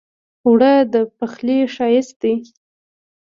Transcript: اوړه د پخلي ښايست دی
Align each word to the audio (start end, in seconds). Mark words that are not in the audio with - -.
اوړه 0.45 0.73
د 0.93 0.95
پخلي 1.17 1.57
ښايست 1.75 2.13
دی 2.21 2.33